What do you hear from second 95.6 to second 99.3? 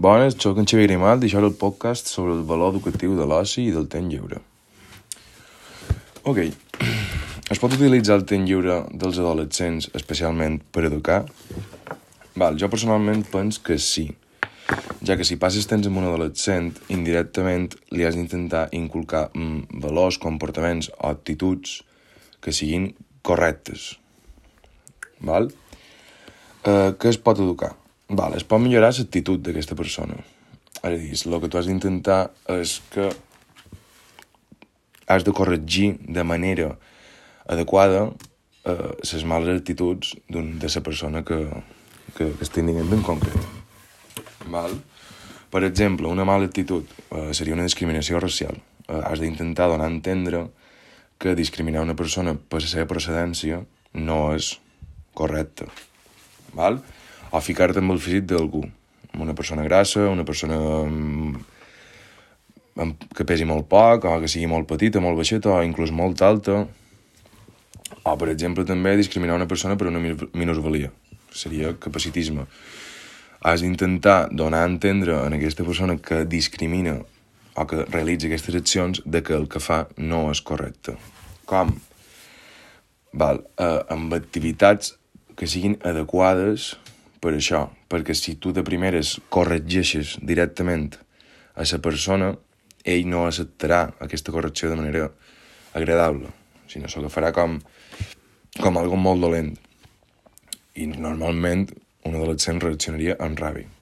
agradable, sinó que farà com, com algo molt